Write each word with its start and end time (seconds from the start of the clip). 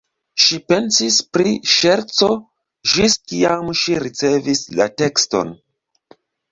Ŝi 0.43 0.57
pensis 0.71 1.17
pri 1.37 1.51
ŝerco, 1.73 2.31
ĝis 2.95 3.19
kiam 3.33 3.73
ŝi 3.83 4.03
ricevis 4.07 4.67
la 4.81 4.93
tekston. 5.05 5.59